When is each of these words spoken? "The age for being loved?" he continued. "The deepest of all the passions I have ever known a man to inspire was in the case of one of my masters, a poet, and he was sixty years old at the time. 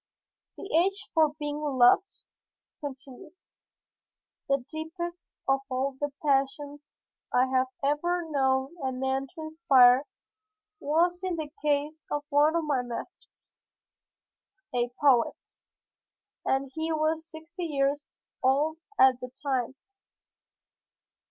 "The 0.57 0.67
age 0.75 1.11
for 1.13 1.35
being 1.37 1.61
loved?" 1.61 2.23
he 2.65 2.87
continued. 2.87 3.33
"The 4.49 4.65
deepest 4.67 5.23
of 5.47 5.59
all 5.69 5.95
the 6.01 6.11
passions 6.25 6.97
I 7.31 7.45
have 7.45 7.67
ever 7.83 8.25
known 8.27 8.75
a 8.83 8.91
man 8.91 9.27
to 9.35 9.41
inspire 9.43 10.07
was 10.79 11.23
in 11.23 11.35
the 11.35 11.51
case 11.61 12.03
of 12.09 12.23
one 12.29 12.55
of 12.55 12.63
my 12.63 12.81
masters, 12.81 13.27
a 14.73 14.89
poet, 14.99 15.37
and 16.45 16.71
he 16.73 16.91
was 16.91 17.29
sixty 17.29 17.65
years 17.65 18.09
old 18.41 18.79
at 18.97 19.19
the 19.19 19.29
time. 19.43 19.75